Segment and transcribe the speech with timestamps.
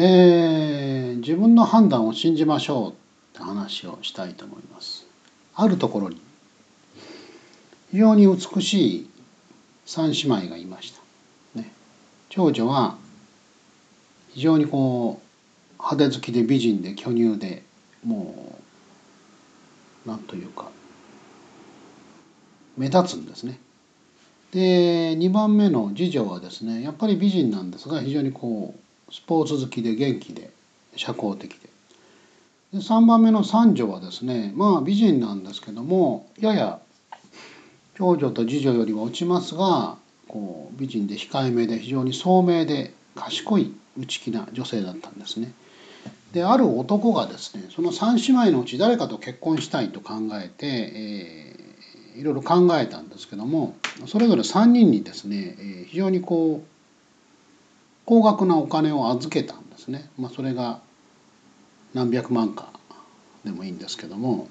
[0.00, 2.94] えー、自分の判断を信じましょうっ
[3.32, 5.06] て話をしたいと思います。
[5.56, 6.20] あるところに。
[7.90, 9.10] 非常に美しい
[9.86, 11.00] 三姉妹がいました、
[11.58, 11.72] ね、
[12.28, 12.96] 長女は
[14.34, 17.64] 非常にこう派手好きで美人で巨乳で
[18.04, 18.56] も
[20.06, 20.68] うなんというか
[22.76, 23.58] 目立つんですね。
[24.52, 30.50] で2番目の次女はですねやっぱり美人なんですが非常にこうスポーツ好きで元気で
[30.96, 31.68] 社交的で
[32.72, 36.80] で3番目の三女はですねまあ美人なんですけどもやや
[37.96, 39.96] 長女と次女よりは落ちますが
[40.28, 45.52] こう美人で控えめで非常に聡明で賢い内気な女性だったんですね。
[46.32, 56.77] である男がですねその3姉妹のうち誰かと結婚したいと考えて、えー、いろいろ考えたんですけどもそれぞれ3人にですね、えー、非常にこう
[58.08, 60.08] 高額なお金を預けたんですね。
[60.18, 60.80] まあ、それが
[61.92, 62.72] 何百万か
[63.44, 64.48] でもいいんですけども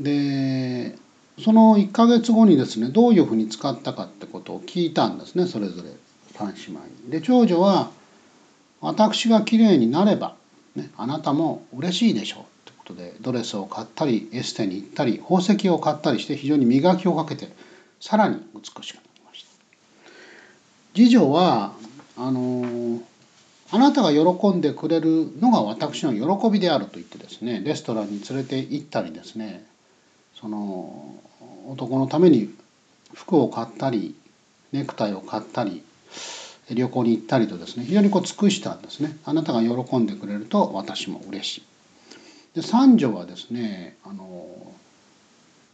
[0.00, 0.98] で
[1.38, 5.90] その1か月後にですねどういうふうに使ったかってことを聞いたんですねそれぞれ
[6.34, 7.10] 3姉妹に。
[7.12, 7.92] で長女は
[8.82, 10.34] 「私がきれいになれば、
[10.74, 17.48] ね、あなたも嬉しいでしょう」ってことでドレスを買ったりエステに行ったり宝石を買ったりして非常に磨きをかけて
[18.00, 19.50] さらに美しくなりました。
[20.96, 21.72] 次女は
[22.16, 23.00] あの
[23.70, 29.64] あなたが喜んでくれるのが私の喜びであると言ってですねレストランに連れて行ったりですね
[30.34, 31.14] その
[31.68, 32.54] 男のために
[33.14, 34.14] 服を買ったり
[34.72, 35.82] ネクタイを買ったり
[36.70, 41.62] 旅行に行ったりとですね非常にこう尽くしたんですねあなたが喜んでくれると私も嬉しい。
[42.54, 44.46] で三女はですねあの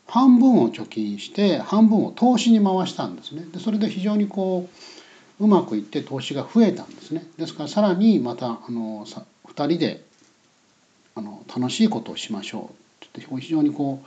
[0.07, 4.77] 半分を貯金して半分を投資に回したんですねでそれで非常にこう
[5.41, 9.25] うまくいって投資が増えたんですねですからさらにまたあの2
[9.67, 10.05] 人で
[11.15, 12.71] あの楽しいことをしましょ
[13.03, 14.07] うって非常にこう、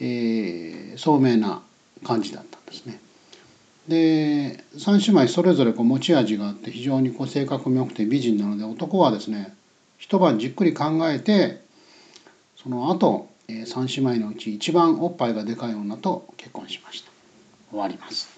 [0.00, 1.62] えー、聡明な
[2.04, 3.00] 感じだったんですね。
[3.88, 9.54] で3姉妹それぞれこう持ち味があって非常にこう性格も良くて美人なので男はですね
[9.98, 11.62] 一晩じっくり考えて
[12.56, 17.10] その後3姉妹のうち一番おっぱいがでかい女と結婚しました
[17.70, 18.33] 終わります。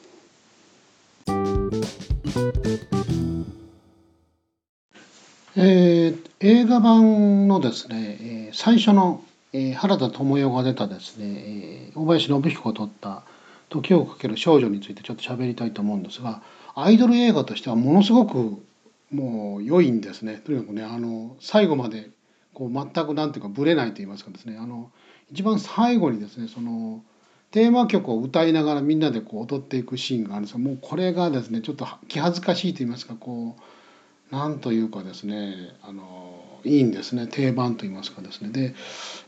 [5.58, 13.24] えー、映画版のですね、えー、最初の、えー、原田知世が出たですね、えー、大林信彦が撮った
[13.68, 16.42] 「時をかける少女」についてちょっと喋りたいと思うんですが
[16.74, 18.62] アイドル映画としてはものすごく
[19.10, 20.42] もう良いんですね。
[20.44, 22.10] とにかくねあの最後まで
[22.52, 24.90] こう全く何ていうかぶれないと言いますかですねあの
[25.30, 27.02] 一番最後にですねその
[27.50, 37.28] テーマ曲を歌いながらみんなでこう踊っていくシーンがあるんですがもうこれがですねちょっと気恥ずかしいと言いますかこうなんというかですねあのいいんですね。
[37.28, 38.50] 定番と言いますかですね。
[38.50, 38.74] で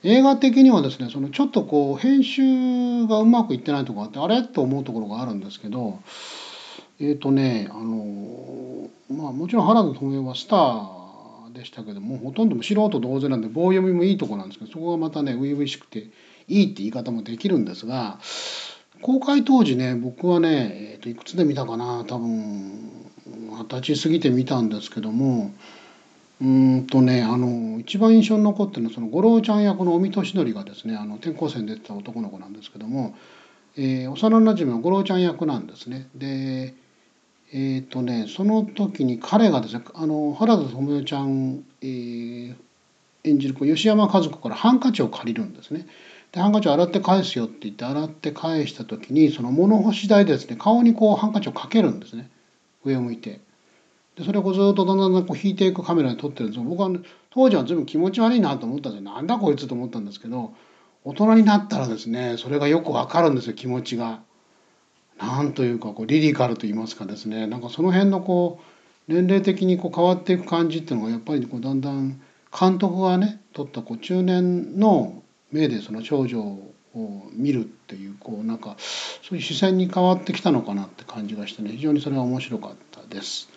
[0.02, 4.42] 映画的にはですねそのちょっとこう編集がうまくいってないとこがあってあれ？
[4.42, 6.00] と思うところがあるんですけど
[6.98, 16.08] えっ、ー、とねあのまあもちろん原田知世はスターでしたけどもほとんど素人同然なんで棒読みもいいとこなんですけどそこがまたね初々しくて
[16.48, 18.18] いいって言い方もできるんですが
[19.02, 25.52] 公開当時ね僕はね、えー、といくつで見たかな多分二十歳過ぎて見たんですけども
[26.40, 33.16] うんとねあの一番印象に残ってるのはその五郎ちゃん役の尾身俊則がですねあの転校生に出てた男の子なんですけども、
[33.76, 36.08] えー、幼なじみの五郎ちゃん役なんですね。
[36.14, 36.74] で
[37.50, 42.54] えーとね、その時に彼がですねあの原田知世ちゃん、えー、
[43.24, 45.86] 演じる吉山和子からハンカチを借りるんですね。
[46.38, 52.30] でハンカチを洗って返すよって言って洗って返した時にその物干し台でですね顔にこうハンカチをかけるんですね。
[52.84, 53.40] 上を向いて。
[54.14, 56.90] でそれをこうずっとだんだんこう引いていくカメラで撮ってるんです僕は
[57.30, 59.10] 当時は随分気持ち悪いなと思ったんですよ。
[59.12, 60.54] なんだこいつと思ったんですけど
[61.02, 64.20] 大人になったらですねそれがよくわかるんですよ気持ちが。
[65.18, 67.48] なんというかこうリリカルと言いますかですね。
[67.48, 68.60] なんかその辺のこ
[69.08, 72.20] う年齢的にこう変わっていく感じっていうのがやっぱりこうだんだん
[72.56, 76.72] 監督がね撮ったこう中年の目でその少女を
[77.32, 83.48] 見るっていうこうなんかそういう視線に変わってきたのかなって感じがしてね非常にそれは面白かったです。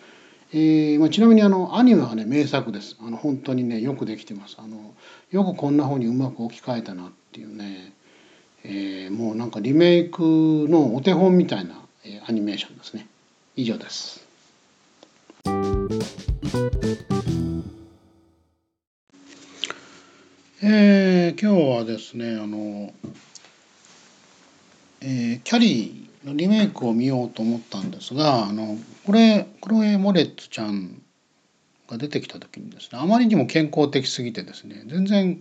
[0.54, 4.92] えーまあ、ちなみにあのアニメはね名作ですあの本当にねよくできてますあの
[5.30, 7.94] よくこんな風にうまく置き換えたなっていうね、
[8.62, 10.20] えー、もうなんかリメイク
[10.68, 13.06] のお手本みたいな、えー、アニメーションですね
[13.56, 14.26] 以上です。
[20.64, 22.92] えー、今日はですねあの、
[25.00, 31.02] えー、キャリーのリメイクを見ようと思ったんですがあのこれクロエ・モレッツちゃん
[31.88, 35.38] が出てきた時にですねあまりにも健康的すぎてですね全然い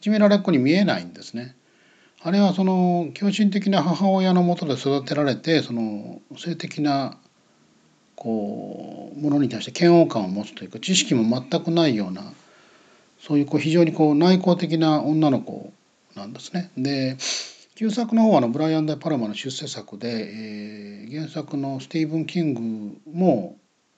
[0.00, 1.54] じめられっ子に見えないんですね。
[2.22, 7.18] あれはその狂信的な母親のもとで育てられてその性的な
[8.16, 12.32] こうものに対して嫌悪感を持つというか知識も全くないような
[13.20, 15.72] そういうこう非常にこう内向的な女の子
[16.16, 16.70] なんですね。
[16.76, 17.16] で
[17.74, 22.60] 旧作の方はあのブライアン・ダ・パルマの出世作で、えー、原作のスティーブン・キング
[23.10, 23.56] も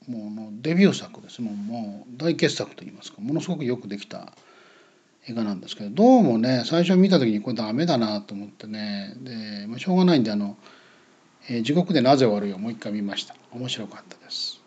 [0.08, 1.42] もうデビュー作です。
[1.42, 3.20] もうもう大傑作といいますか。
[3.20, 4.32] ものすごくよくできた
[5.28, 9.14] 映画なんですけどどうもね最初見た時にこれダメだなと思ってね。
[9.20, 10.56] で、まあ、しょうがないんであの、
[11.48, 13.36] えー「地獄でなぜ終わるよ」もう一回見ました。
[13.52, 14.61] 面白かったです。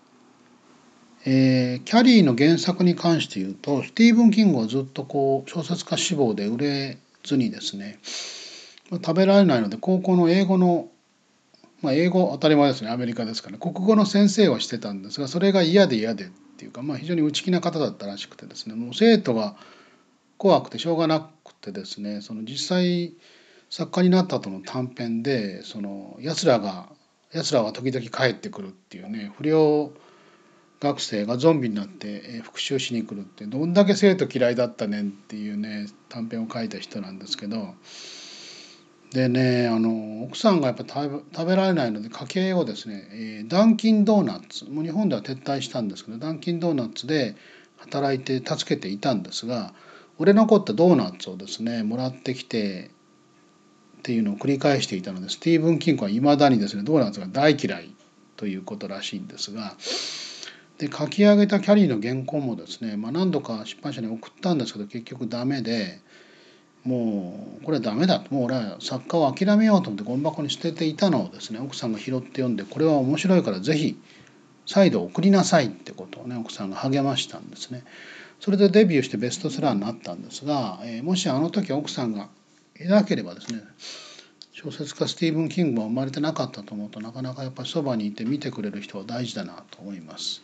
[1.28, 8.00] えー、キャリーの原作に関して言うとスティーブン・キングはずっとこう小説家志望で売れずにですね
[8.92, 10.90] 食べられないので高校の英語の
[11.82, 16.28] まあ、英語当たり前ですねアメリカですから、国語の先生はしてたんですがそれが嫌で嫌でっ
[16.58, 19.56] ていうか、まあ、非常に内気な方だったらしくてですねもう生徒が
[20.38, 23.14] 怖くてしょうがなくてですねその実際
[23.70, 26.90] 作家になった後の短編でその奴らが
[27.32, 29.92] 奴らは時々帰ってくるっていうね不良
[30.86, 37.74] 学生がゾンビになって復讐しに来るってどんだけ生徒嫌いだったねんっていうね短編を書いた人なんですけど
[39.12, 47.36] でねあの奥さんがやっぱ食べられないので家計をですね、えー、ダンキンドーナツもう日本では撤退したんですけどダンキンドーナツで
[47.78, 49.74] 働いて助けていたんですが
[50.20, 52.92] 売れ残ったドーナツをですねもらってきて
[54.00, 57.96] っていうのを繰り返していたのでスティーブン・キングはいまだにですねドーナツが大嫌い
[58.38, 59.76] ということらしいんですが
[60.78, 66.00] で書き上げたキャリーの原稿もですね、まあ、何度か出版社に送ったんですけど結局ダメで
[66.84, 73.98] もうこれはダメだともう俺は作家を諦めようと思ってゴミ箱に捨てていたのをですね奥さんが拾って読んでこれは面白いから是非
[74.68, 77.84] 再度送りなさいってことをね奥さんが励ましたんですね。
[78.40, 82.28] それでデビューしてベストセラーになったんですが、えー、もしあの時奥さんが
[82.80, 83.62] いなければですね
[84.52, 90.44] 小説家スティーブン・キングも生まれてなかったと思うとなかなかやっぱりそばにいて見てくれる人は大事だなと思います。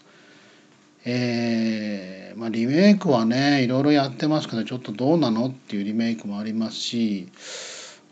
[1.04, 7.28] えー、まあ、リメイクはねいろいろやってますけどちょっとどうなのっていうリメイクもありますし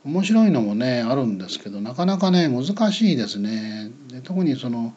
[0.05, 3.91] 面白いのもねあるんですけどなかなかね難しいですね。
[4.07, 4.93] で特にその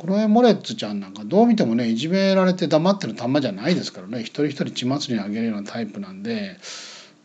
[0.00, 6.56] クロエ・モレッツちゃんなんかどう見てもねいじめられて黙ってる玉じゃないですからね一人一人血祭りにあげるようなタイプなんで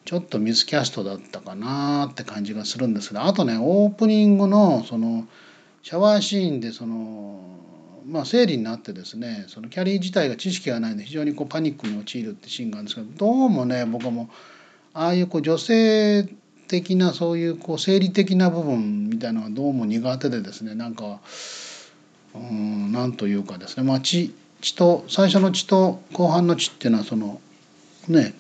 [0.06, 5.28] ちょっとミスキャストだったかなって感じがするんですけどあとねオープニングのその
[5.84, 7.40] シャワーシーンでその
[8.08, 14.30] まあ、生理になってですねそのキャリー自体が知識がないので非常にこうパニックに陥るってシーンがあるんですけどどうもね僕も
[14.94, 16.28] ああいうこう女性
[16.68, 21.20] 的なそういうこう生理的な部分みたいなのがどうも苦手でですねなんか
[22.34, 27.42] うんなんというかですねまあ血血と最初の血と後半の血っていうのはその
[28.08, 28.34] ね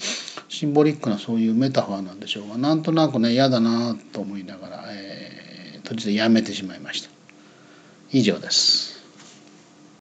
[0.47, 7.09] シンボリックなそういうメタファーなんでしょうがなんとなくね嫌だなと思いながら、えー、途中でやめてしまいました。
[8.11, 8.96] 以上です。